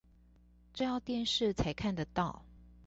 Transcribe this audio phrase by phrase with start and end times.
[0.73, 2.43] 這要電視才看得到